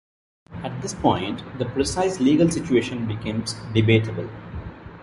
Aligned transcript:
At 0.63 0.81
this 0.81 0.95
point, 0.95 1.43
the 1.59 1.65
precise 1.65 2.19
legal 2.19 2.49
situation 2.49 3.05
becomes 3.07 3.53
debatable. 3.71 4.31